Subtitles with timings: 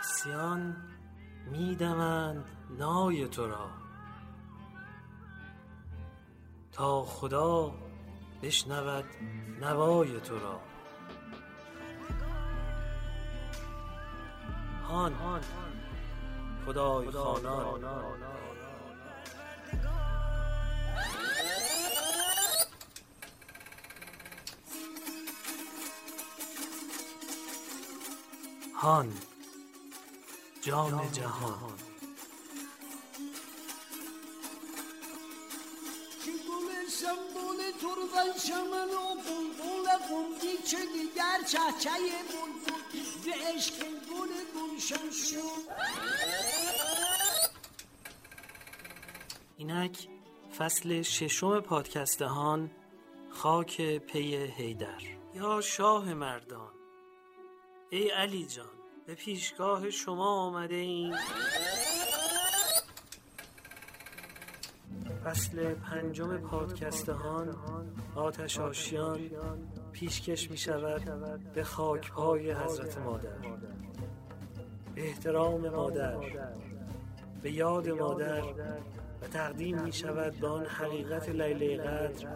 [0.00, 0.76] قدسیان
[1.50, 2.44] میدمند
[2.78, 3.70] نای تو را.
[6.72, 7.74] تا خدا
[8.42, 9.04] بشنود
[9.60, 10.60] نوای تو را.
[14.88, 15.14] هان
[16.66, 17.84] خدای خانان.
[28.74, 29.12] هان
[30.70, 31.72] جام جهان.
[36.90, 42.80] سمبول تربن شمن و بلبل قمدی که دیگر چهچه بلبل
[43.24, 45.72] به عشق گل گلشن شد
[49.56, 50.08] اینک
[50.58, 52.70] فصل ششم پادکستهان
[53.30, 55.02] خاک پی هیدر
[55.34, 56.72] یا شاه مردان.
[57.90, 58.79] ای علی جان.
[59.06, 61.14] به پیشگاه شما آمده ایم.
[65.24, 67.56] فصل پنجم پادکستهان
[68.14, 69.30] آتش آشیان
[69.92, 71.02] پیشکش می شود
[71.54, 73.38] به خاک پای حضرت مادر.
[74.94, 76.16] به احترام مادر
[77.42, 78.42] به یاد مادر
[79.22, 82.28] و تقدیم می شود به آن حقیقت لیله قدر.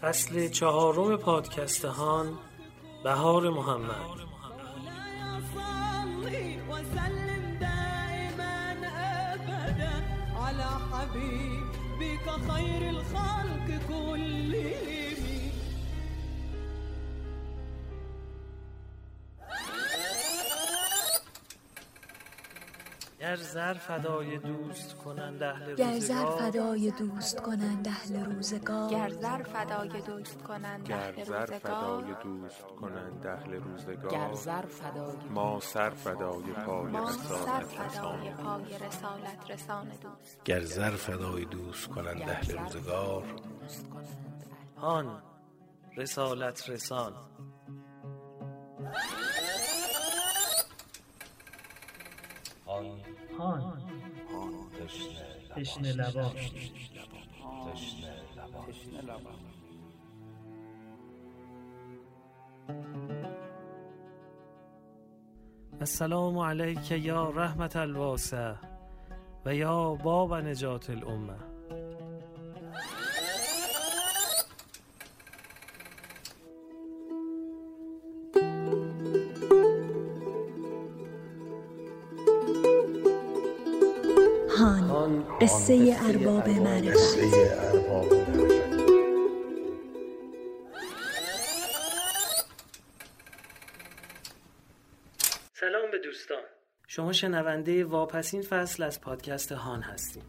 [0.00, 2.38] فصل چهارم پادکستهان
[3.04, 4.31] بهار محمد.
[23.32, 26.38] گر زر فدای دوست کنند اهل گر زر روزگار.
[26.38, 28.90] فدای دوست کنند اهل روزگار.
[28.90, 31.58] گر زر فدای دوست کنند گر اهل زر روزگار.
[31.58, 34.12] فدای دوست کنند اهل روزگار.
[34.12, 40.44] گر زر فدای ما سر فدای پای رسالت رسان پای رسالت رسان دوست.
[40.44, 43.24] گر زر فدای دوست کنند اهل روزگار.
[44.76, 45.22] هان
[45.96, 47.12] رسالت رسان.
[55.56, 56.32] تشنه لبان
[65.80, 68.54] السلام علیک یا رحمت الواسع
[69.46, 71.51] و یا باب نجات الامه
[85.62, 87.18] قصه ارباب معرفت
[95.54, 96.42] سلام به دوستان.
[96.88, 100.22] شما شنونده واپسین فصل از پادکست هان هستیم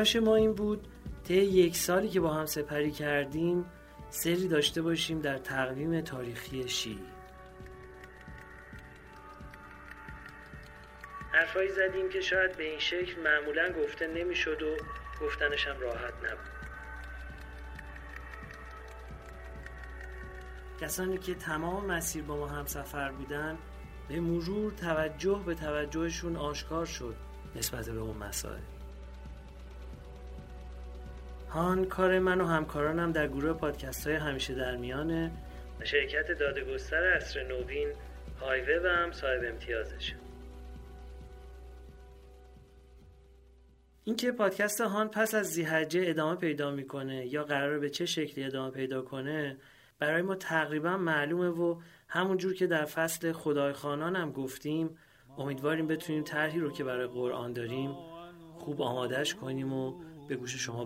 [0.00, 0.88] تلاش ما این بود
[1.24, 3.64] طی یک سالی که با هم سپری کردیم
[4.10, 6.98] سری داشته باشیم در تقویم تاریخی شیعی
[11.32, 14.76] حرفایی زدیم که شاید به این شکل معمولا گفته نمی‌شد و
[15.24, 16.50] گفتنش هم راحت نبود.
[20.80, 23.58] کسانی که تمام مسیر با ما هم سفر بودن
[24.08, 27.16] به مرور توجه به توجهشون آشکار شد
[27.56, 28.79] نسبت به اون مسائل.
[31.50, 35.30] هان کار من و همکارانم در گروه پادکست های همیشه در میانه
[35.84, 37.88] شرکت دادگستر اصر نوین
[38.40, 40.14] هایوه و هم صاحب امتیازشه.
[44.04, 48.70] اینکه پادکست هان پس از زیحجه ادامه پیدا می‌کنه یا قراره به چه شکلی ادامه
[48.70, 49.56] پیدا کنه
[49.98, 54.98] برای ما تقریبا معلومه و همونجور که در فصل خدای خانان هم گفتیم
[55.38, 57.96] امیدواریم بتونیم طرحی رو که برای قرآن داریم
[58.58, 60.84] خوب آمادش کنیم و به گوش شما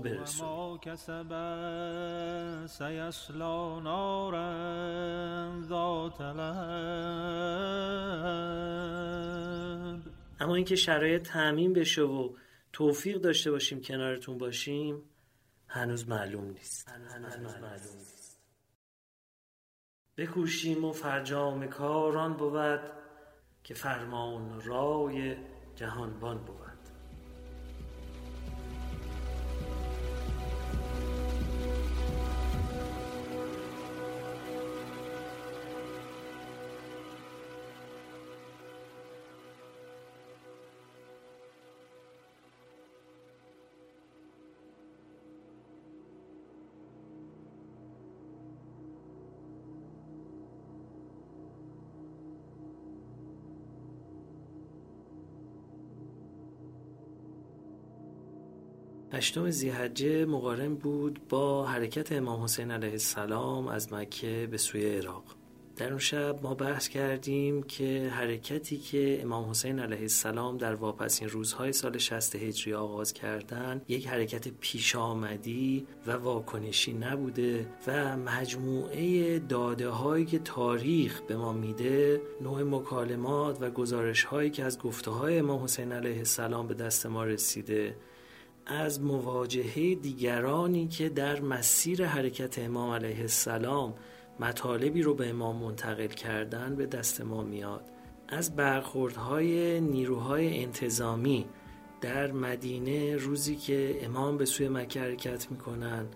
[6.33, 6.83] لهب
[10.41, 12.37] اما اینکه شرایط تعمین بشه و
[12.73, 15.03] توفیق داشته باشیم کنارتون باشیم
[15.69, 16.89] هنوز معلوم نیست.
[16.89, 18.41] هنوز معلوم نیست.
[20.17, 22.81] بکوشیم و فرجام کاران بود
[23.65, 25.37] که فرمان رای
[25.75, 26.64] جهانبان بود.
[59.15, 65.25] هشتم زیحجه مقارن بود با حرکت امام حسین علیه السلام از مکه به سوی عراق.
[65.77, 71.29] در اون شب ما بحث کردیم که حرکتی که امام حسین علیه السلام در واپسین
[71.29, 79.39] روزهای سال 60 هجری آغاز کردن یک حرکت پیش آمدی و واکنشی نبوده و مجموعه
[79.39, 85.11] داده هایی که تاریخ به ما میده نوع مکالمات و گزارش هایی که از گفته
[85.11, 87.97] های امام حسین علیه السلام به دست ما رسیده
[88.67, 93.95] از مواجهه دیگرانی که در مسیر حرکت امام علیه السلام
[94.41, 97.85] مطالبی رو به امام منتقل کردن به دست ما میاد.
[98.29, 101.47] از برخوردهای نیروهای انتظامی
[102.01, 106.07] در مدینه روزی که امام به سوی مکه حرکت می‌کنن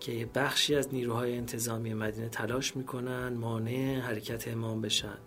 [0.00, 5.18] که بخشی از نیروهای انتظامی مدینه تلاش می‌کنن مانع حرکت امام بشن.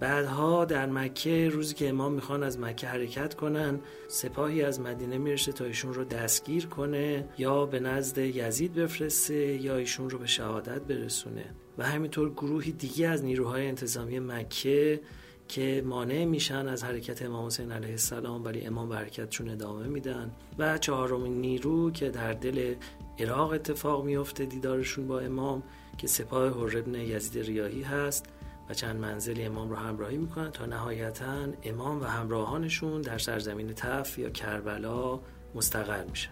[0.00, 5.52] بعدها در مکه روزی که امام می‌خوان از مکه حرکت کنن سپاهی از مدینه می‌رسه
[5.52, 10.80] تا ایشون رو دستگیر کنه یا به نزد یزید بفرسته یا ایشون رو به شهادت
[10.80, 11.44] برسونه.
[11.78, 15.00] و همینطور گروهی دیگه از نیروهای انتظامی مکه
[15.48, 20.30] که مانع میشن از حرکت امام حسین علیه السلام ولی امام به حرکتشون ادامه میدن.
[20.58, 22.74] و چهارمین نیرو که در دل
[23.18, 25.62] عراق اتفاق میفته دیدارشون با امام
[25.98, 28.26] که سپاه حر ابن یزید ریاهی هست.
[28.70, 34.18] و چند منزلی امام رو همراهی می‌کنن تا نهایتا امام و همراهانشون در سرزمین تف
[34.18, 35.20] یا کربلا
[35.54, 36.30] مستقر میشن.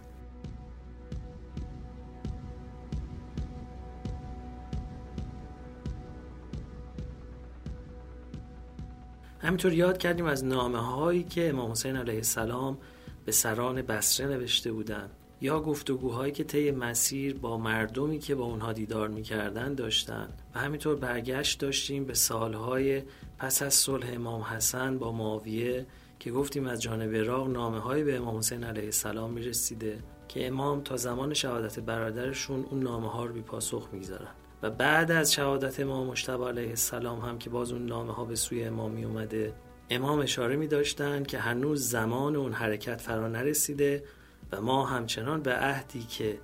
[9.41, 12.79] همینطور یاد کردیم از نامه هایی که امام حسین علیه السلام
[13.25, 15.18] به سران بسره نوشته بودند.
[15.41, 20.29] یا گفتگوهایی که طی مسیر با مردمی که با اونها دیدار می‌کردن داشتن.
[20.55, 23.03] و همینطور برگشت داشتیم به سالهای
[23.39, 25.87] پس از صلح امام حسن با معاویه
[26.19, 29.99] که گفتیم از جانب عراق نامه های به امام حسین علیه السلام می‌رسیده
[30.29, 34.31] که امام تا زمان شهادت برادرشون اون نامه ها رو بی پاسخ می‌گذارن.
[34.63, 38.35] و بعد از شهادت امام مشتبه علیه السلام هم که باز اون نامه ها به
[38.35, 39.53] سوی امام می اومده
[39.91, 44.05] امام اشاره می داشتن که هنوز زمان اون حرکت فرا نرسیده
[44.53, 46.39] و ما همچنان به عهدی که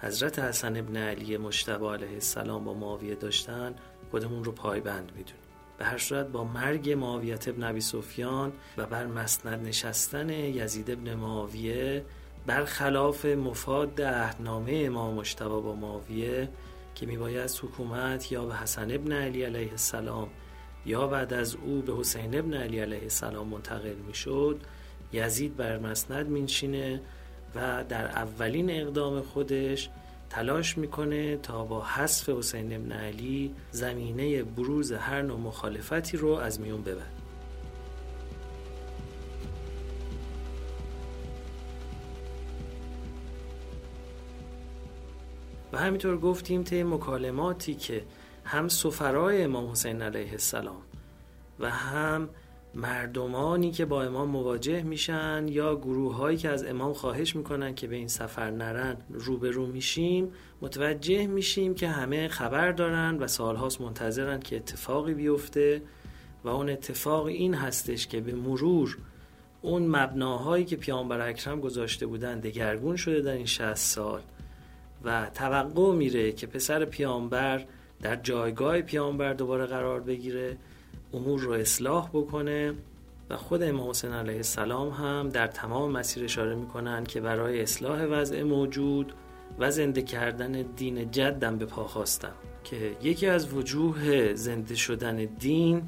[0.00, 3.74] حضرت حسن ابن علی مشتبه علیه السلام با معاویه داشتن
[4.10, 5.44] خودمون رو پایبند می‌دونیم.
[5.78, 11.14] به هر صورت با مرگ معاویت ابن عبی سفیان و بر مسند نشستن یزید ابن
[11.14, 12.04] معاویه
[12.46, 16.48] برخلاف مفاد عهدنامه امام مشتبه با معاویه
[16.94, 20.28] که میبایست حکومت یا به حسن ابن علی علیه السلام
[20.86, 24.60] یا بعد از او به حسین ابن علی علیه السلام منتقل می‌شد
[25.12, 27.00] یزید بر مسند مینشینه
[27.54, 29.90] و در اولین اقدام خودش
[30.30, 36.60] تلاش می‌کنه تا با حذف حسین ابن علی زمینه بروز هر نوع مخالفتی رو از
[36.60, 37.06] میون ببر
[45.72, 48.04] و همینطور گفتیم طی مکالماتی که
[48.44, 50.82] هم سفرای امام حسین علیه السلام
[51.60, 52.28] و هم
[52.74, 57.86] مردمانی که با امام مواجه میشن یا گروه هایی که از امام خواهش می‌کنن که
[57.86, 64.40] به این سفر نرن روبرو میشیم متوجه میشیم که همه خبر دارن و سالهاست منتظرن
[64.40, 65.82] که اتفاقی بیفته
[66.44, 68.98] و اون اتفاق این هستش که به مرور
[69.62, 74.22] اون مبناهایی که پیامبر اکرم گذاشته بودن دگرگون شده در این 60 سال
[75.04, 77.66] و توقع میره که پسر پیامبر
[78.02, 80.56] در جایگاه پیامبر دوباره قرار بگیره.
[81.14, 82.74] امور رو اصلاح بکنه
[83.30, 88.04] و خود امام حسین علیه السلام هم در تمام مسیر اشاره می‌کنن که برای اصلاح
[88.04, 89.12] وضع موجود
[89.58, 92.32] و زنده کردن دین جدم به پا خواستم.
[92.64, 95.82] که یکی از وجوه زنده شدن دین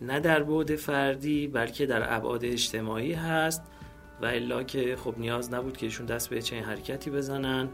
[0.00, 3.62] نه در بعد فردی بلکه در ابعاد اجتماعی هست
[4.22, 7.68] و الا که خب نیاز نبود که ایشون دست به چنین حرکتی بزنن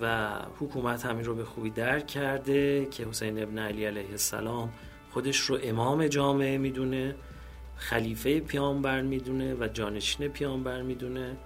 [0.00, 0.28] و
[0.60, 4.72] حکومت همین رو به خوبی درک کرده که حسین ابن علی علیه السلام
[5.12, 7.14] خودش رو امام جامعه می‌دونه
[7.76, 11.36] خلیفه پیامبر می‌دونه و جانشین پیامبر می‌دونه.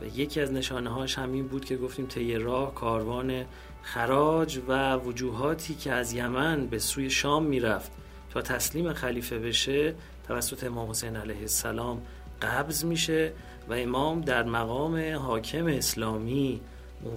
[0.00, 3.44] و یکی از نشانه هاش همین بود که گفتیم طی راه کاروان
[3.82, 7.92] خراج و وجوهاتی که از یمن به سوی شام می‌رفت
[8.30, 9.94] تا تسلیم خلیفه بشه
[10.28, 12.02] توسط امام حسین علیه السلام
[12.42, 13.32] قبض میشه
[13.68, 16.60] و امام در مقام حاکم اسلامی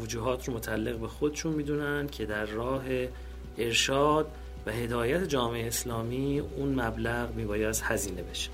[0.02, 2.84] وجوهات رو متعلق به خودشون می‌دونن که در راه
[3.58, 4.32] ارشاد
[4.66, 8.50] و هدایت جامعه اسلامی اون مبلغ میباید هزینه بشه.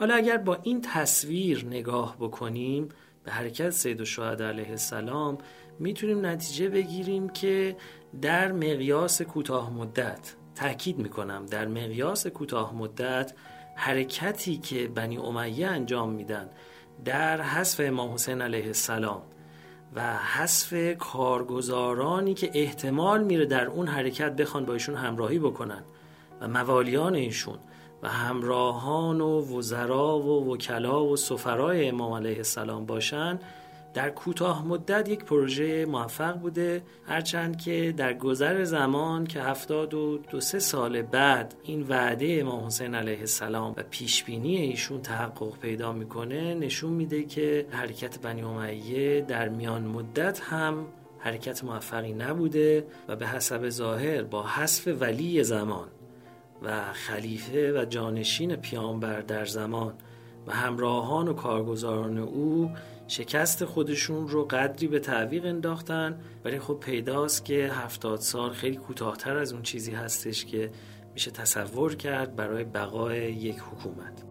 [0.00, 2.88] حالا اگر با این تصویر نگاه بکنیم
[3.24, 5.38] به حرکت سید الشهدا علیه السلام
[5.78, 7.76] می‌تونیم نتیجه بگیریم که
[8.22, 13.32] در مقیاس کوتاه مدت تاکید می‌کنم در مقیاس کوتاه مدت
[13.76, 16.50] حرکتی که بنی امیه انجام میدن
[17.04, 19.22] در حذف امام حسین علیه السلام
[19.94, 25.82] و حذف کارگزارانی که احتمال میره در اون حرکت بخوان با ایشون همراهی بکنن
[26.40, 27.58] و موالیان ایشون
[28.02, 33.38] و همراهان و وزرا و وکلا و سفرای امام علیه السلام باشن
[33.94, 40.18] در کوتاه مدت یک پروژه موفق بوده هرچند که در گذر زمان که هفتاد و
[40.30, 45.92] دو سه سال بعد این وعده امام حسین علیه السلام و پیشبینی ایشون تحقق پیدا
[45.92, 50.86] می‌کنه نشون میده که حرکت بنی امیه در میان مدت هم
[51.18, 55.88] حرکت موفقی نبوده و به حسب ظاهر با حذف ولی زمان
[56.62, 59.94] و خلیفه و جانشین پیامبر در زمان
[60.46, 62.70] و همراهان و کارگزاران او
[63.08, 69.36] شکست خودشون رو قدری به تعویق انداختن ولی خب پیداست که هفتاد سال خیلی کوتاهتر
[69.36, 70.70] از اون چیزی هستش که
[71.14, 74.29] میشه تصور کرد برای بقای یک حکومت.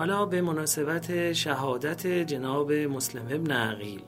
[0.00, 4.02] حالا به مناسبت شهادت جناب مسلم ابن عقیل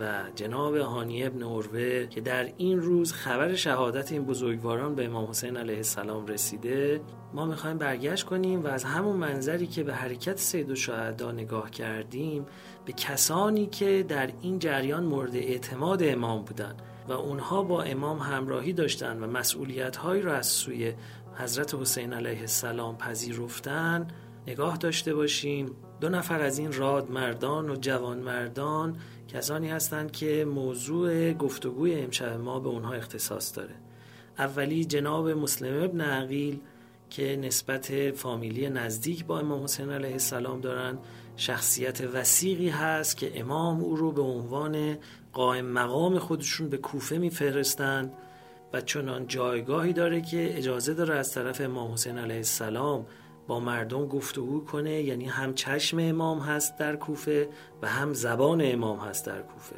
[0.00, 5.30] و جناب هانی ابن عروه که در این روز خبر شهادت این بزرگواران به امام
[5.30, 7.00] حسین علیه السلام رسیده
[7.34, 11.70] ما می‌خوایم برگشت کنیم و از همون منظری که به حرکت سید و شهدا نگاه
[11.70, 12.46] کردیم
[12.84, 18.72] به کسانی که در این جریان مورد اعتماد امام بودند و اونها با امام همراهی
[18.72, 20.92] داشتند و مسئولیت هایی را از سوی
[21.34, 24.12] حضرت حسین علیه السلام پذیرفتند.
[24.46, 25.70] نگاه داشته باشیم
[26.00, 28.96] دو نفر از این راد مردان و جوان مردان
[29.28, 33.74] کسانی هستند که موضوع گفتگوی امشب ما به اونها اختصاص داره.
[34.38, 36.60] اولی جناب مسلم ابن عقیل
[37.10, 40.98] که نسبت فامیلی نزدیک با امام حسین علیه السلام دارند.
[41.36, 44.98] شخصیت وسیقی هست که امام او رو به عنوان
[45.32, 48.12] قائم مقام خودشون به کوفه میفرستند
[48.72, 53.06] و چنان جایگاهی داره که اجازه داره از طرف امام حسین علیه السلام
[53.46, 57.48] با مردم گفتگو کنه یعنی هم چشم امام هست در کوفه
[57.82, 59.76] و هم زبان امام هست در کوفه.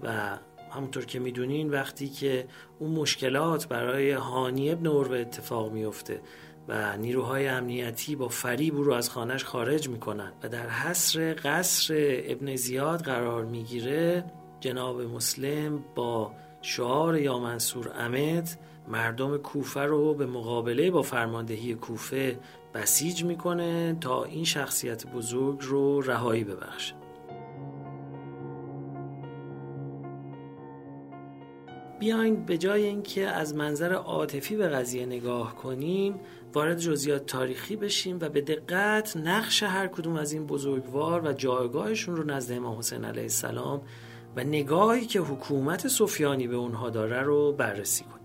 [0.00, 0.38] و
[0.70, 2.46] همونطور که می‌دونین وقتی که
[2.78, 6.20] اون مشکلات برای هانی ابن عروه اتفاق میفته
[6.68, 11.94] و نیروهای امنیتی با فریب او رو از خانش خارج می‌کنن و در حصر قصر
[12.24, 14.24] ابن زیاد قرار می‌گیره
[14.60, 16.32] جناب مسلم با
[16.62, 18.48] شعار یا منصور امد
[18.88, 22.38] مردم کوفه رو به مقابله با فرماندهی کوفه
[22.74, 26.94] بسیج می‌کنه تا این شخصیت بزرگ رو رهایی ببخشه.
[31.98, 36.20] بیاین به جای اینکه از منظر عاطفی به قضیه نگاه کنیم
[36.54, 42.16] وارد جزئیات تاریخی بشیم و به دقت نقش هر کدوم از این بزرگوار و جایگاهشون
[42.16, 43.82] رو نزد امام حسین علیه السلام
[44.36, 48.23] و نگاهی که حکومت سفیانی به اونها داره رو بررسی کنیم.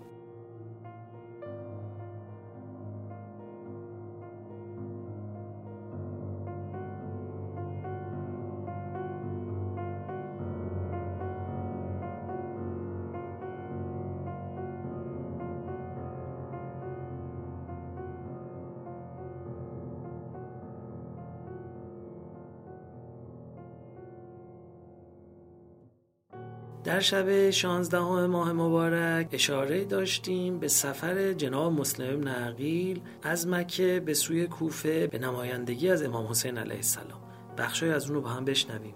[26.84, 34.00] در شب 16 ماه مبارک اشاره داشتیم به سفر جناب مسلم ابن عقیل از مکه
[34.06, 37.20] به سوی کوفه به نمایندگی از امام حسین علیه السلام.
[37.58, 38.94] بخشای از اون رو با هم بشنویم.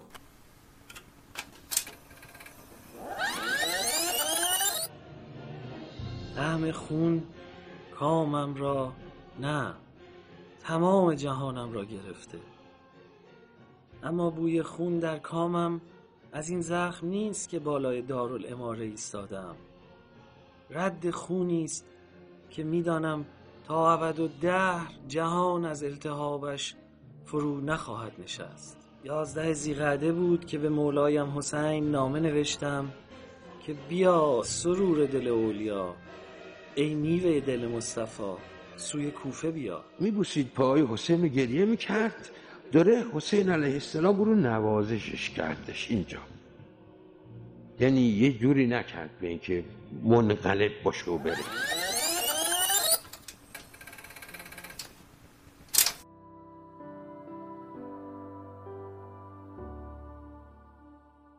[6.36, 7.22] طعم خون
[7.94, 8.92] کامم را
[9.40, 9.74] نه
[10.60, 12.38] تمام جهانم را گرفته.
[14.02, 15.80] اما بوی خون در کامم
[16.34, 19.56] از این زخم نیست که بالای دارالاماره ایستادم.
[20.70, 21.86] رد خونی است
[22.50, 23.24] که می‌دانم
[23.64, 26.74] تا ابد و دهر جهان از التهابش
[27.24, 28.78] فرو نخواهد نشست.
[29.04, 32.92] یازده زیقعده بود که به مولایم حسین نامه نوشتم
[33.66, 35.94] که بیا سرور دل اولیا
[36.74, 38.32] ای میوه دل مصطفی
[38.76, 39.84] سوی کوفه بیا.
[40.00, 42.30] میبوسید پای حسین گریه می‌کرد.
[42.74, 46.18] داره حسین علیه السلام رو نوازشش کردش اینجا.
[47.80, 49.64] یعنی یه جوری نکرد به اینکه
[50.04, 51.36] منقلب باشه و بره.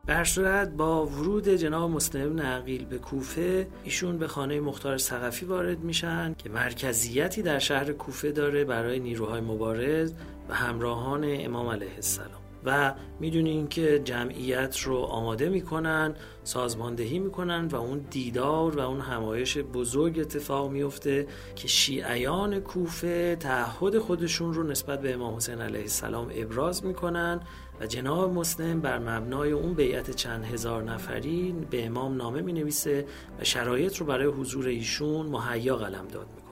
[0.06, 5.46] بر صورت با ورود جناب مسلم بن عقیل به کوفه ایشون به خانه مختار سقفی
[5.46, 10.12] وارد میشن که مرکزیتی در شهر کوفه داره برای نیروهای مبارز
[10.48, 12.40] و همراهان امام علیه السلام.
[12.64, 19.58] و می‌دونین که جمعیت رو آماده می‌کنن سازماندهی می‌کنن و اون دیدار و اون همایش
[19.58, 26.30] بزرگ اتفاق میفته که شیعیان کوفه تعهد خودشون رو نسبت به امام حسین علیه السلام
[26.34, 27.40] ابراز می‌کنن
[27.80, 33.06] و جناب مسلم بر مبنای اون بیعت چند هزار نفری به امام نامه می نویسه
[33.40, 36.45] و شرایط رو برای حضور ایشون مهیا قلم داد می‌کنه.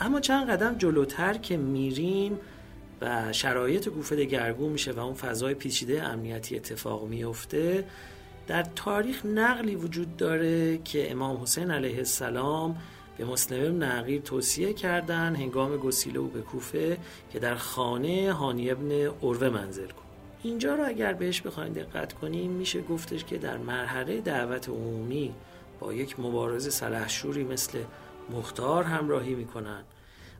[0.00, 2.38] اما چند قدم جلوتر که میریم
[3.00, 7.84] و شرایط کوفه دگرگون میشه و اون فضای پیچیده امنیتی اتفاق میفته
[8.46, 12.76] در تاریخ نقلی وجود داره که امام حسین علیه السلام
[13.18, 16.98] به مسلم نقیر توصیه کردن هنگام گسیله او به کوفه
[17.32, 20.02] که در خانه هانی ابن عروه منزل کن.
[20.42, 25.34] اینجا رو اگر بهش بخوایم دقت کنیم میشه گفتش که در مرحله دعوت عمومی
[25.80, 27.78] با یک مبارز سلحشوری مثل
[28.30, 29.82] مختار همراهی می‌کنن.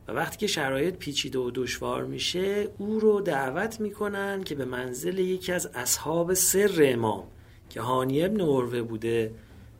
[0.07, 5.19] و وقتی که شرایط پیچیده و دشوار میشه او رو دعوت می‌کنن که به منزل
[5.19, 7.23] یکی از اصحاب سر امام
[7.69, 9.31] که هانی ابن عروه بوده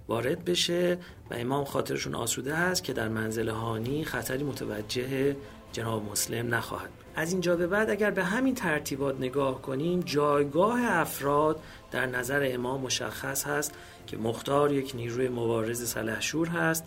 [0.07, 0.97] وارد بشه
[1.31, 5.35] و امام خاطرشون آسوده هست که در منزل هانی خطری متوجه
[5.71, 11.59] جناب مسلم نخواهد از اینجا به بعد اگر به همین ترتیبات نگاه کنیم جایگاه افراد
[11.91, 13.73] در نظر امام مشخص هست
[14.07, 16.85] که مختار یک نیروی مبارز سلحشور هست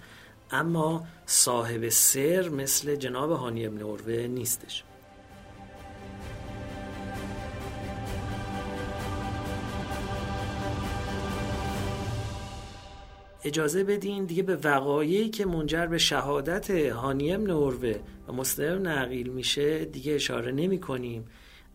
[0.53, 4.85] اما صاحب سر مثل جناب هانی ابن عروه نیستش.
[13.45, 17.95] اجازه بدین دیگه به وقایعی که منجر به شهادت هانی ابن عروه
[18.29, 21.29] و مسلم نقیل میشه دیگه اشاره نمی کنیم.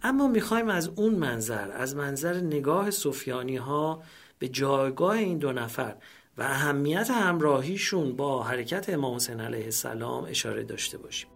[0.04, 4.04] اما می‌خوایم از اون منظر از منظر نگاه سفیانی ها
[4.40, 5.96] به جایگاه این دو نفر
[6.38, 11.30] و اهمیت همراهیشون با حرکت امام حسین علیه السلام اشاره داشته باشیم.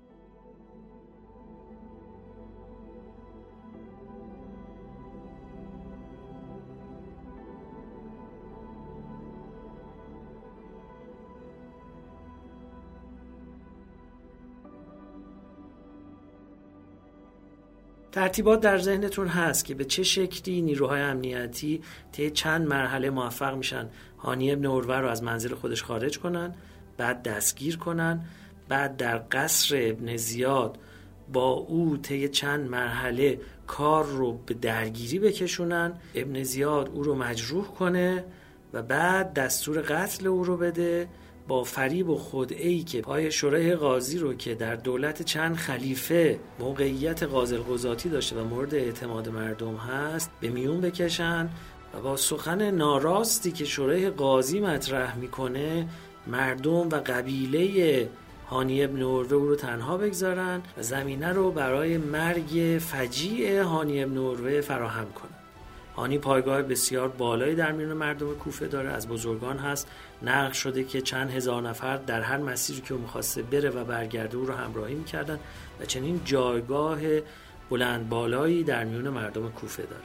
[18.20, 23.90] ترتیبات در ذهنتون هست که به چه شکلی نیروهای امنیتی طی چند مرحله موفق میشن؟
[24.18, 26.54] هانی ابن عروه رو از منزل خودش خارج کنن
[26.98, 28.22] بعد دستگیر کنن
[28.70, 30.78] بعد در قصر ابن زیاد
[31.34, 37.66] با او طی چند مرحله کار رو به درگیری بکشونن ابن زیاد او رو مجروح
[37.66, 38.24] کنه
[38.74, 41.08] و بعد دستور قتل او رو بده
[41.50, 47.24] با فریب و خدعی که پای شورای قاضی رو که در دولت چند خلیفه موقعیت
[47.24, 51.50] قاضل قضاتی داشته و مورد اعتماد مردم هست به میون بکشن
[51.94, 55.88] و با سخن ناراستی که شورای قاضی مطرح می‌کنه
[56.28, 58.10] مردم و قبیله
[58.50, 64.18] هانی ابن عروه او رو تنها بگذارن و زمینه رو برای مرگ فجیع هانی ابن
[64.18, 65.39] عروه فراهم کنن.
[66.00, 69.88] هانی پایگاه بسیار بالایی در میان مردم کوفه داره از بزرگان هست.
[70.22, 74.38] نقل شده که چند هزار نفر در هر مسیری که او می‌خواسته بره و برگرده
[74.38, 75.40] او رو همراهی می‌کردن
[75.80, 77.00] و چنین جایگاه
[77.70, 80.04] بلند بالایی در میان مردم کوفه داره.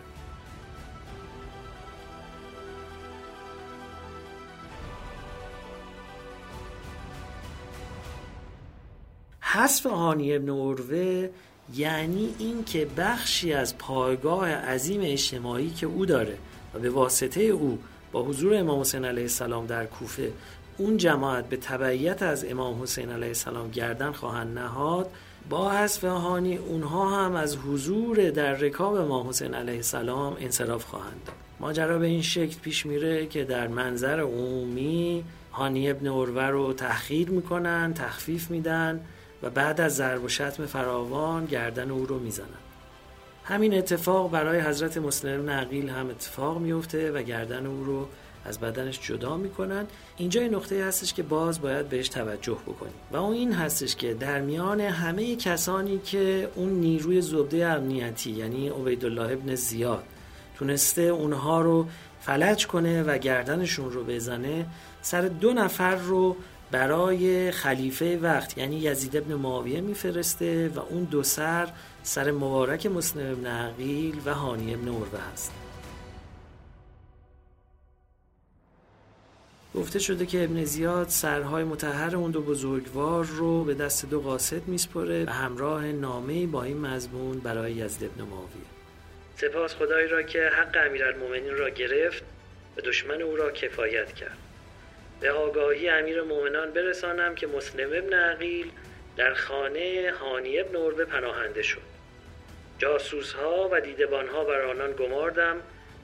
[9.40, 11.28] حذف هانی ابن عروه
[11.72, 16.36] یعنی این که بخشی از پایگاه عظیم اجتماعی که او داره
[16.74, 17.78] و به واسطه او
[18.12, 20.32] با حضور امام حسین علیه السلام در کوفه
[20.78, 25.10] اون جماعت به تبعیت از امام حسین علیه السلام گردن خواهند نهاد
[25.50, 31.20] با حذف هانی اونها هم از حضور در رکاب امام حسین علیه السلام انصراف خواهند
[31.26, 31.34] داد.
[31.60, 37.30] ماجرا به این شکل پیش میره که در منظر عمومی هانی ابن عروه رو تحقیر
[37.30, 39.00] می‌کنن تخفیف میدن
[39.44, 42.46] و بعد از ضرب و شتم فراوان گردن او رو می‌زنن.
[43.44, 48.06] همین اتفاق برای حضرت مسلم نقیل هم اتفاق میفته و گردن او رو
[48.44, 49.86] از بدنش جدا می‌کنن.
[50.16, 52.92] اینجا این نقطه هستش که باز باید بهش توجه بکنیم.
[53.12, 58.68] و اون این هستش که در میان همه کسانی که اون نیروی زبده امنیتی یعنی
[58.68, 60.04] عبیدالله ابن زیاد
[60.58, 61.86] تونسته اونها رو
[62.20, 64.66] فلج کنه و گردنشون رو بزنه
[65.02, 66.36] سر دو نفر رو
[66.74, 71.68] برای خلیفه وقت یعنی یزید ابن معاویه میفرسته و اون دو سر
[72.02, 75.52] سر مبارک مسلم ابن عقیل و هانی ابن عروه هست.
[79.74, 84.68] گفته شده که ابن زیاد سرهای متحر اون دو بزرگوار رو به دست دو قاصد
[84.68, 88.64] میسپره و همراه نامه با این مضمون برای یزد ابن معاویه.
[89.36, 92.22] سپاس خدایی را که حق امیرالمومنین را گرفت
[92.76, 94.43] و دشمن او را کفایت کرد.
[95.20, 98.70] به آگاهی امیر مومنان برسانم که مسلم ابن عقیل
[99.16, 101.94] در خانه هانی ابن عربه پناهنده شد.
[102.78, 105.56] جاسوس ها و دیدبان ها بر آنان گماردم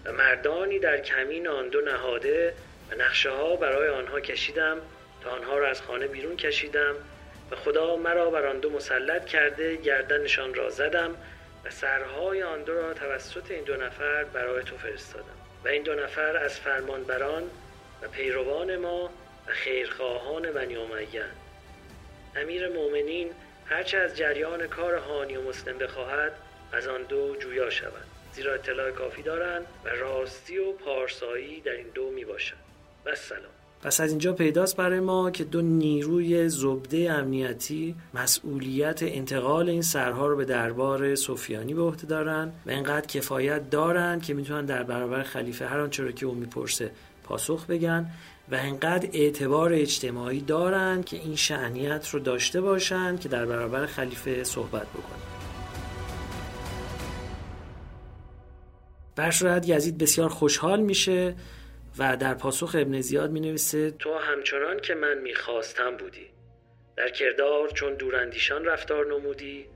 [0.05, 2.55] و مردانی در کمین آن دو نهاده
[2.91, 4.77] و نقشه ها برای آنها کشیدم
[5.25, 6.95] تا آنها را از خانه بیرون کشیدم
[7.51, 11.11] و خدا مرا بر آن دو مسلط کرده گردنشان را زدم
[11.65, 15.25] و سرهای آن دو را توسط این دو نفر برای تو فرستادم
[15.65, 17.43] و این دو نفر از فرمانبران
[18.03, 19.05] و پیروان ما
[19.47, 21.25] و خیرخواهان بنی امیه
[22.37, 23.29] امیر مؤمنین
[23.67, 26.33] هرچه از جریان کار هانی و مسلم بخواهد
[26.73, 28.05] از آن دو جویا شود.
[28.33, 32.57] زیرا اطلاع کافی دارند و راستی و پارسایی در این دو می باشد.
[33.07, 33.51] و سلام
[33.83, 40.27] پس از اینجا پیداست برای ما که دو نیروی زبده امنیتی مسئولیت انتقال این سرها
[40.27, 45.23] رو به دربار سفیانی به عهده دارن و اینقدر کفایت دارن که می‌تونن در برابر
[45.23, 46.91] خلیفه هر آنچه رو که اون می‌پرسه
[47.31, 48.07] پاسخ بگن
[48.49, 54.45] و انقدر اعتبار اجتماعی دارن که این شعنیت رو داشته باشن که در برابر خلیفه
[54.45, 55.21] صحبت بکنن.
[59.17, 61.35] برشورت یزید بسیار خوشحال میشه
[61.99, 66.27] و در پاسخ ابن زیاد می نویسه تو همچنان که من می‌خواستم بودی.
[66.97, 69.67] در کردار چون دوراندیشان رفتار نمودی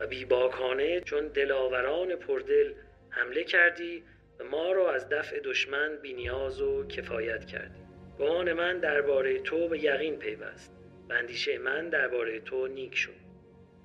[0.00, 2.72] و بیباکانه چون دلاوران پردل
[3.10, 4.02] حمله کردی
[4.50, 7.80] ما را از دفع دشمن بینیاز و کفایت کردی.
[8.18, 10.72] گمان من درباره تو به یقین پیوست.
[11.10, 13.20] و اندیشه من درباره تو نیک شد.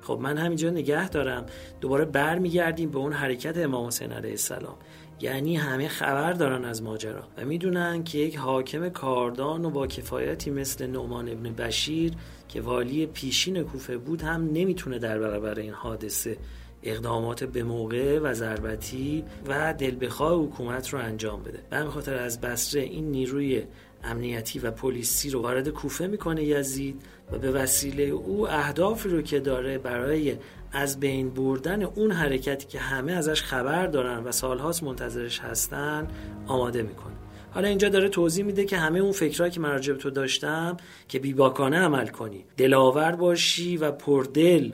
[0.01, 1.45] خب من همینجا نگه دارم.
[1.81, 4.77] دوباره برمیگردیم به اون حرکت امام حسین علیه السلام.
[5.19, 10.51] یعنی همه خبر دارن از ماجرا و می‌دونن که یک حاکم کاردان و با کفایتی
[10.51, 12.11] مثل نعمان ابن بشیر
[12.47, 16.37] که والی پیشین کوفه بود هم نمی‌تونه در برابر این حادثه
[16.85, 21.59] اقدامات به موقع و ضربتی و دل بخواه حکومت رو انجام بده.
[21.69, 23.63] به همین خاطر از بسره این نیروی
[24.03, 29.39] امنیتی و پلیسی رو وارد کوفه می‌کنه یزید و به وسیله او اهدافی رو که
[29.39, 30.35] داره برای
[30.71, 36.07] از بین بردن اون حرکتی که همه ازش خبر دارن و سالهاست منتظرش هستن
[36.47, 37.13] آماده می‌کنه.
[37.51, 41.77] حالا اینجا داره توضیح میده که همه اون فکرهایی که من تو داشتم که بیباکانه
[41.77, 44.71] عمل کنی دلاور باشی و پردل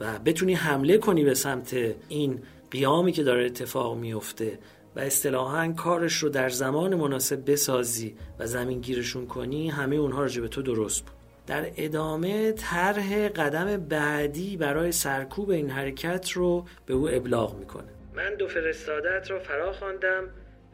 [0.00, 1.76] و بتونی حمله کنی به سمت
[2.08, 4.58] این قیامی که داره اتفاق میفته
[4.96, 10.40] و اصطلاحا کارش رو در زمان مناسب بسازی و زمین گیرشون کنی همه اونها راجع
[10.40, 11.14] به تو درست بود.
[11.46, 17.88] در ادامه طرح قدم بعدی برای سرکوب این حرکت رو به او ابلاغ می‌کنه.
[18.14, 20.24] من دو فرستادت را فرا خواندم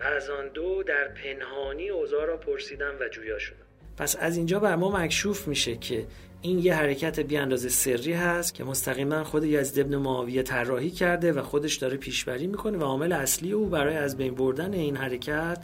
[0.00, 3.56] و از آن دو در پنهانی اوضاع را پرسیدم و جویا شدم.
[3.96, 6.06] پس از اینجا بر ما مکشوف میشه که
[6.42, 11.32] این یه حرکت بی اندازه سری هست که مستقیما خود یزد ابن معاویه طراحی کرده
[11.32, 15.58] و خودش داره پیشبری می‌کنه و عامل اصلی او برای از بین بردن این حرکت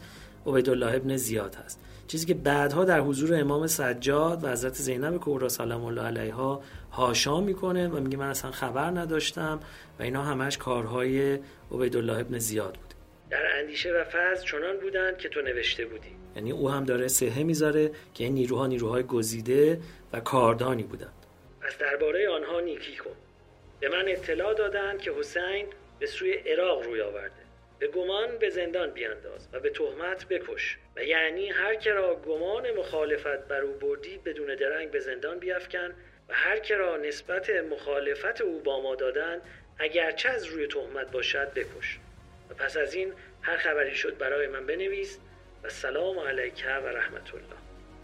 [0.46, 1.80] عبیدالله ابن زیاد هست.
[2.08, 7.40] چیزی که بعدها در حضور امام سجاد و حضرت زینب کبرا سلام الله علیها هاشا
[7.40, 9.60] می‌کنه و میگه من اصلا خبر نداشتم
[9.98, 11.38] و اینا همش کارهای
[11.72, 12.94] عبیدالله ابن زیاد بود.
[13.30, 16.21] در اندیشه و فضل چنان بودند که تو نوشته بودی.
[16.36, 19.80] یعنی او هم داره سهه می‌ذاره که این نیروها نیروهای گزیده
[20.12, 21.26] و کاردانی بودند.
[21.60, 23.16] پس درباره آنها نیکی کن.
[23.80, 25.66] به من اطلاع دادند که حسین
[25.98, 27.42] به سوی عراق روی آورده.
[27.78, 30.78] به گمان به زندان بیانداز و به تهمت بکش.
[30.96, 35.88] و یعنی هر که را گمان مخالفت بر او بردی بدون درنگ به زندان بیافکن
[36.28, 39.40] و هر که را نسبت مخالفت او با ما دادن
[39.78, 41.98] اگرچه از روی تهمت باشد بکش.
[42.50, 45.18] و پس از این هر خبری شد برای من بنویس
[45.64, 47.56] و سلام علیک و رحمت الله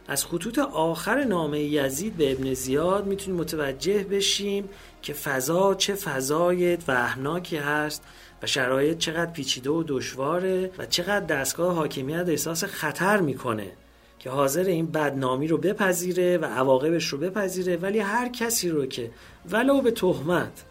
[0.09, 4.69] از خطوط آخر نامه یزید به ابن زیاد می‌تونیم متوجه بشیم
[5.03, 8.05] که فضا چه فضای وحناکی هست
[8.43, 13.73] و شرایط چقدر پیچیده و دشواره و چقدر دستگاه حاکمیت احساس خطر می‌کنه
[14.19, 19.11] که حاضر این بدنامی رو بپذیره و عواقبش رو بپذیره ولی هر کسی رو که
[19.51, 20.65] ولو به تهمت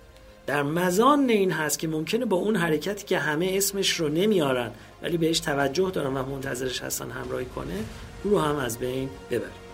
[0.47, 5.17] در مزان این هست که ممکنه با اون حرکتی که همه اسمش رو نمیارن ولی
[5.17, 7.83] بهش توجه دارن و منتظرش هستن همراهی کنه
[8.23, 9.66] او رو هم از بین ببره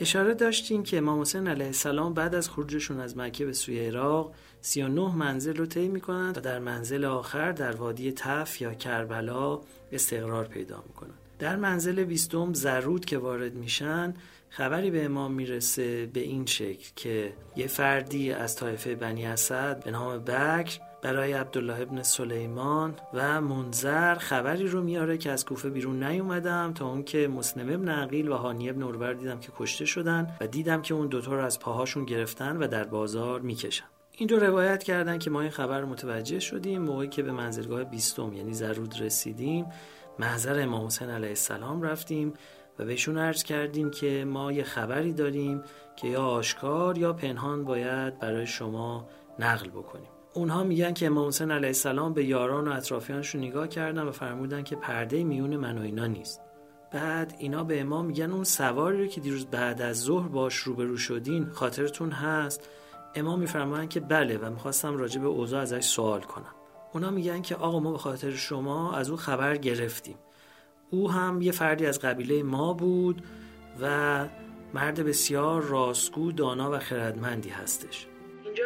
[0.00, 4.34] اشاره داشتیم که امام حسین علیه السلام بعد از خروجشون از مکه به سوی عراق
[4.60, 9.60] 39 منزل رو طی می‌کنند و در منزل آخر در وادی تف یا کربلا
[9.92, 11.18] استقرار پیدا می‌کنند.
[11.38, 14.14] در منزل بیستم زرود که وارد میشن
[14.48, 19.90] خبری به امام می‌رسه به این شکل که یه فردی از طایفه بنی اسد به
[19.90, 26.02] نام بکر برای عبدالله ابن سلیمان و منظر خبری رو میاره که از کوفه بیرون
[26.02, 30.36] نیومدم تا اون که مسلم ابن عقیل و هانی ابن عرور دیدم که کشته شدن
[30.40, 33.84] و دیدم که اون دوتا رو از پاهاشون گرفتن و در بازار می‌کشن.
[34.12, 37.84] این رو روایت کردن که ما این خبر رو متوجه شدیم موقعی که به منزلگاه
[37.84, 39.66] بیستم یعنی زرود رسیدیم
[40.18, 42.34] محضر امام حسین علیه السلام رفتیم
[42.78, 45.62] و بهشون عرض کردیم که ما یه خبری داریم
[45.96, 50.13] که یا آشکار یا پنهان باید برای شما نقل بکنیم.
[50.34, 54.62] اونها میگن که امام حسین علیه السلام به یاران و اطرافیانشون نگاه کردن و فرمودن
[54.62, 56.40] که پرده میون من و اینا نیست.
[56.92, 60.96] بعد اینا به امام میگن اون سواری رو که دیروز بعد از ظهر باش روبرو
[60.96, 62.68] شدین خاطرتون هست.
[63.14, 66.54] امام میفرمایند که بله و می‌خواستم راجع به اوضاع ازش سوال کنم.
[66.92, 70.16] اونا میگن که آقا ما به خاطر شما از او خبر گرفتیم.
[70.90, 73.22] او هم یه فردی از قبیله ما بود
[73.80, 74.26] و
[74.74, 78.06] مرد بسیار راستگو دانا و خردمندی هستش.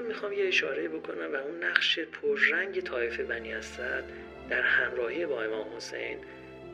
[0.08, 4.04] می‌خوام یه اشاره بکنم و اون نقش پررنگ طایفه بنی اسد
[4.50, 6.18] در همراهی با امام حسین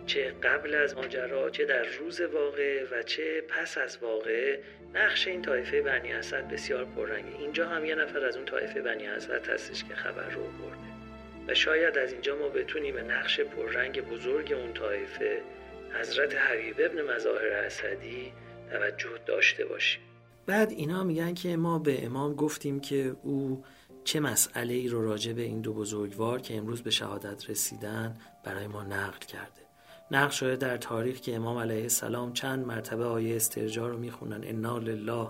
[0.07, 4.59] چه قبل از ماجرا چه در روز واقع و چه پس از واقع
[4.95, 7.39] نقش این طایفه بنی اسد بسیار پررنگه.
[7.39, 10.95] اینجا هم یه نفر از اون طایفه بنی اسد هستش که خبر رو برده.
[11.49, 15.41] و شاید از اینجا ما بتونیم نقش پررنگ بزرگ اون طایفه
[16.01, 18.33] حضرت حبیب ابن مظاهر اسدی
[18.71, 20.03] توجه داشته باشیم.
[20.47, 23.63] بعد اینا میگن که ما به امام گفتیم که او
[24.05, 28.67] چه مسئله ای رو راجع به این دو بزرگوار که امروز به شهادت رسیدن برای
[28.67, 29.65] ما نقل کرده.
[30.11, 34.79] نقل شده در تاریخ که امام علیه السلام چند مرتبه آیه استرجاع رو می‌خونن انا
[34.79, 35.29] لله و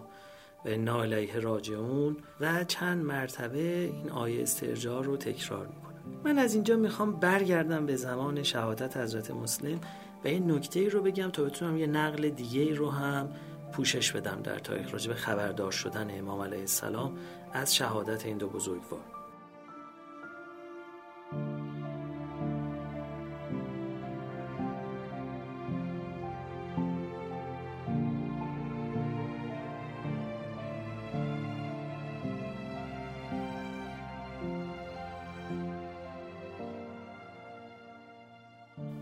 [0.65, 5.95] انا الیه راجعون و چند مرتبه این آیه استرجاع رو تکرار می‌کنن.
[6.25, 9.81] من از اینجا می‌خوام برگردم به زمان شهادت حضرت مسلم
[10.25, 13.29] و این نکته ای رو بگم تا بتونم یه نقل دیگه رو هم
[13.77, 17.19] پوشش بدم در تاریخ راجع به خبردار شدن امام علیه السلام
[17.53, 19.01] از شهادت این دو بزرگوار.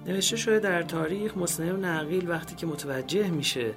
[0.06, 3.74] نوشته شده در تاریخ مسلم نقیل وقتی که متوجه میشه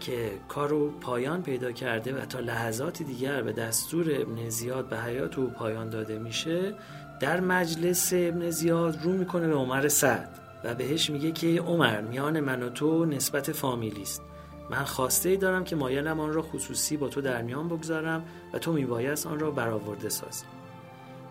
[0.00, 5.38] که کارو پایان پیدا کرده و تا لحظات دیگر به دستور ابن زیاد به حیات
[5.38, 6.74] او پایان داده میشه
[7.20, 12.40] در مجلس ابن زیاد رو می‌کنه به عمر سعد و بهش میگه که عمر میان
[12.40, 14.22] من و تو نسبت فامیلی است.
[14.70, 18.58] من خواسته ای دارم که مایلم آن را خصوصی با تو در میان بگذارم و
[18.58, 20.44] تو میبایست آن را برآورده سازی.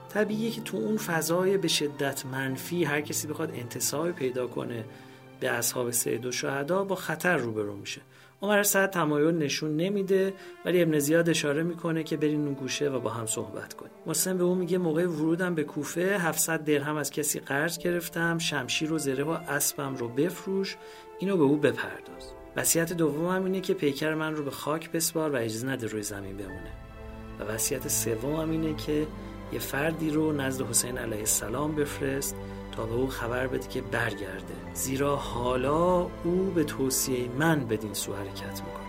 [0.10, 4.86] طبیعیه که تو اون فضای به شدت منفی هر کسی بخواد انتصاب پیدا کنه
[5.40, 8.02] به اصحاب سید و شهدا با خطر روبرو میشه.
[8.41, 10.34] عمر سعد تمایل نشون نمیده
[10.65, 13.91] ولی ابن زیاد اشاره می‌کنه که برین اون گوشه و با هم صحبت کنیم.
[14.06, 18.93] مسلم به اون میگه موقع ورودم به کوفه 700 درهم از کسی قرض گرفتم شمشیر
[18.93, 20.78] و زره و اسبم رو بفروش
[21.19, 22.34] اینو به او بپرداز.
[22.56, 26.38] وصیت دومم اینه که پیکر من رو به خاک بسپار و اجازه نده روی زمین
[26.38, 26.71] بمونه.
[27.39, 29.08] و وصیت سومم اینه که
[29.54, 32.36] یه فردی رو نزد حسین علیه السلام بفرست.
[32.80, 34.56] تا به او خبر بده که برگرده.
[34.74, 38.88] زیرا حالا او به توصیه من بدین سو حرکت می‌کنه.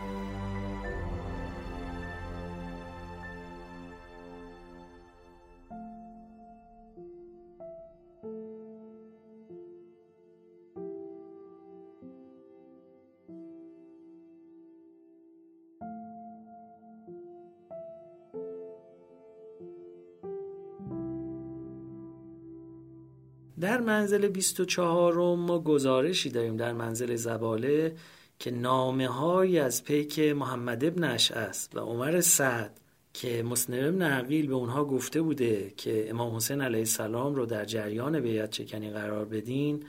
[23.81, 27.97] منزل 24 ما گزارشی داریم در منزل زباله
[28.39, 32.81] که نامه های از پیک محمد ابن است و عمر سعد
[33.13, 37.65] که مسلم ابن عقیل به اونها گفته بوده که امام حسین علیه السلام رو در
[37.65, 39.85] جریان بیعت چکنی قرار بدین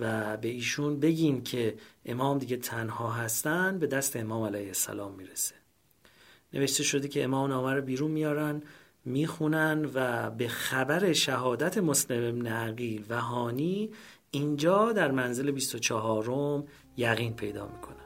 [0.00, 1.74] و به ایشون بگین که
[2.06, 5.54] امام دیگه تنها هستن به دست امام علیه السلام می‌رسه.
[6.52, 8.62] نوشته شده که امام نامه رو بیرون میارن
[9.04, 13.90] می‌خونن و به خبر شهادت مسلم ابن عقیل و هانی
[14.30, 16.64] اینجا در منزل 24
[16.96, 17.96] یقین پیدا می‌کنن.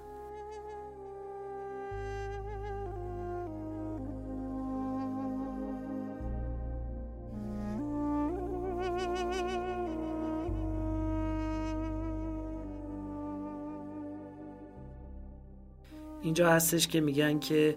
[16.23, 17.77] اینجا هستش که میگن که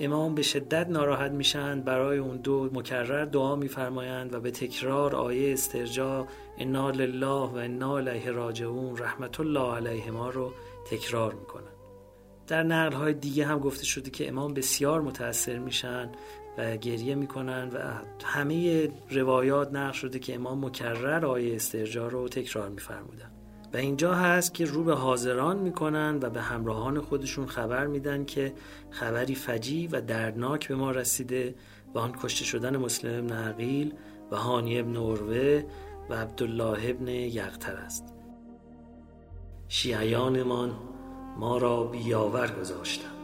[0.00, 5.52] امام به شدت ناراحت میشن برای اون دو مکرر دعا میفرمایند و به تکرار آیه
[5.52, 6.26] استرجا
[6.58, 10.52] انا لله و انا الیه راجعون رحمت الله علیه ما رو
[10.90, 11.72] تکرار می‌کنن.
[12.46, 16.12] در نقل های دیگه هم گفته شده که امام بسیار متاثر میشن
[16.58, 17.78] و گریه می‌کنن و
[18.24, 23.33] همه روایات نقل شده که امام مکرر آیه استرجا رو تکرار میفرمودن.
[23.74, 28.52] و اینجا هست که رو به حاضران می‌کنن و به همراهان خودشون خبر میدن که
[28.90, 31.54] خبری فجی و دردناک به ما رسیده
[31.94, 33.94] و آن کشته شدن مسلم ابن عقیل
[34.30, 34.96] و هانی ابن
[36.10, 38.04] و عبدالله ابن یغتر است.
[39.68, 40.74] شیعیانمان
[41.38, 43.23] ما را بیاور گذاشتند.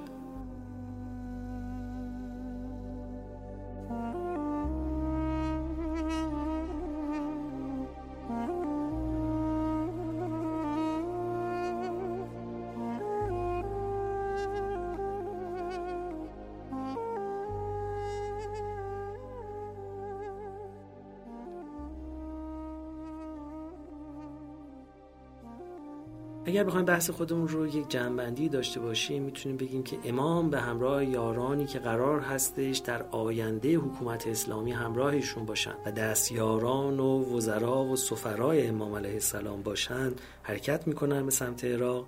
[26.61, 31.05] اگر بخوایم بحث خودمون رو یک جنبندی داشته باشیم می‌تونیم بگیم که امام به همراه
[31.05, 37.97] یارانی که قرار هستش در آینده حکومت اسلامی همراهشون باشن و دستیاران و وزرا و
[37.97, 42.07] سفرای امام علیه السلام باشن حرکت می‌کنن به سمت عراق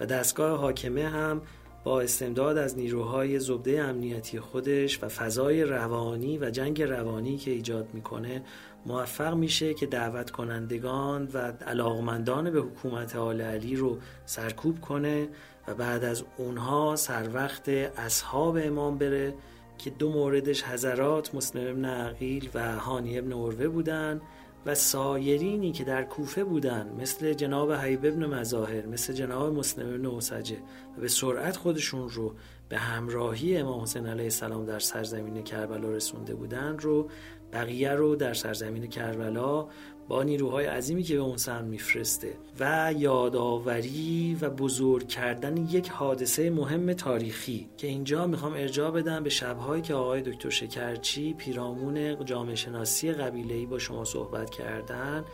[0.00, 1.40] و دستگاه حاکمه هم
[1.84, 7.88] با استمداد از نیروهای زبده امنیتی خودش و فضای روانی و جنگ روانی که ایجاد
[7.92, 8.42] می‌کنه
[8.86, 15.28] موفق میشه که دعوت کنندگان و علاقمندان به حکومت آل علی رو سرکوب کنه
[15.68, 19.34] و بعد از اونها سر وقت اصحاب امام بره
[19.78, 24.20] که دو موردش حضرات مسلم ابن عقیل و هانی ابن عروه بودن
[24.66, 30.06] و سایرینی که در کوفه بودن مثل جناب حیب ابن مظاهر مثل جناب مسلم ابن
[30.06, 30.56] اوسجه
[30.98, 32.34] و به سرعت خودشون رو
[32.68, 37.08] به همراهی امام حسین علیه السلام در سرزمین کربلا رسونده بودن رو
[37.52, 39.68] بقیه رو در سرزمین کربلا
[40.08, 46.50] با نیروهای عظیمی که به اون سمت میفرسته و یادآوری و بزرگ کردن یک حادثه
[46.50, 52.54] مهم تاریخی که اینجا می‌خوام ارجاع بدم به شبهایی که آقای دکتر شکرچی پیرامون جامعه
[52.54, 55.24] شناسی قبیله‌ای با شما صحبت کردن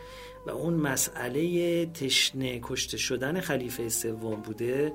[0.47, 4.93] و اون مسئله تشنه کشته شدن خلیفه سوم بوده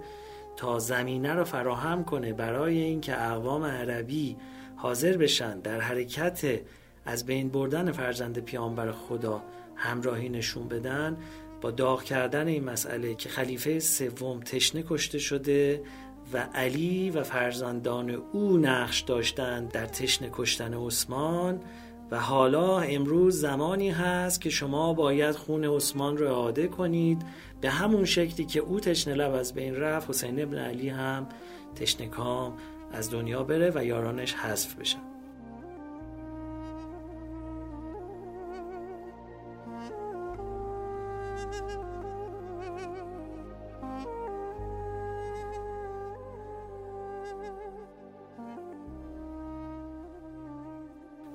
[0.56, 4.36] تا زمینه رو فراهم کنه برای اینکه اقوام عربی
[4.76, 6.60] حاضر بشن در حرکت
[7.06, 9.42] از بین بردن فرزند پیامبر خدا
[9.76, 11.16] همراهی نشون بدن
[11.60, 15.82] با داغ کردن این مسئله که خلیفه سوم تشنه کشته شده
[16.32, 21.60] و علی و فرزندان او نقش داشتند در تشنه کشتن عثمان
[22.10, 27.22] و حالا امروز زمانی هست که شما باید خون عثمان رو اعاده کنید.
[27.60, 31.26] به همون شکلی که او تشنه لب از بین رفت حسین ابن علی هم
[31.74, 32.52] تشنه کام
[32.92, 35.13] از دنیا بره و یارانش حذف بشن.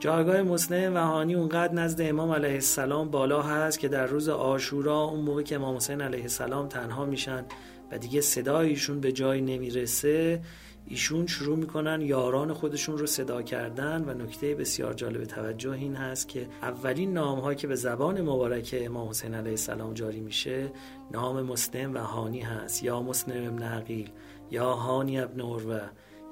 [0.09, 5.01] جایگاه مسلم و هانی اونقدر نزد امام علیه السلام بالا هست که در روز آشورا
[5.01, 7.45] اون موقع که امام حسین علیه السلام تنها میشن
[7.91, 10.41] و دیگه صدایشون به جای نمی‌رسه
[10.87, 16.27] ایشون شروع می‌کنن یاران خودشون رو صدا کردن و نکته بسیار جالب توجه این هست
[16.27, 20.71] که اولین نام که به زبان مبارک امام حسین علیه السلام جاری میشه
[21.11, 22.83] نام مسلم و هانی هست.
[22.83, 24.09] یا مسلم ابن عقیل
[24.51, 25.81] یا هانی ابن عروه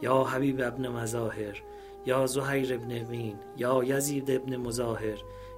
[0.01, 1.61] یا حبیب ابن مظاهر.
[2.07, 5.17] یا زهیر ابن قین یا یزید ابن مظاهر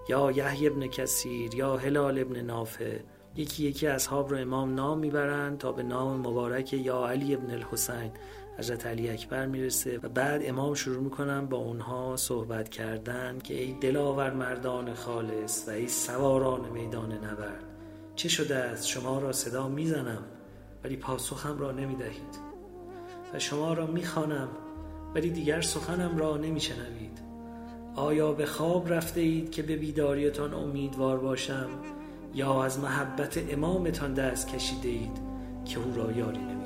[0.09, 2.99] یا یحیی ابن کثیر یا هلال ابن نافع.
[3.35, 8.11] یکی یکی اصحاب رو امام نام می‌برند تا به نام مبارک یا علی ابن الحسین.
[8.57, 13.73] حضرت علی اکبر می‌رسه و بعد امام شروع می‌کنن با اونها صحبت کردن که ای
[13.73, 17.63] دلاور مردان خالص و ای سواران میدان نبرد.
[18.15, 20.23] چه شده است؟ شما را صدا می‌زنم
[20.83, 22.49] ولی پاسخم را نمی‌دهید.
[23.33, 24.49] و شما را می‌خوانم
[25.15, 27.19] ولی دیگر سخنم را نمیشنوید.
[27.95, 31.69] آیا به خواب رفته اید که به بیداریتان امیدوار باشم
[32.33, 35.17] یا از محبت امامتان دست کشیده اید
[35.65, 36.58] که او را یاری نمی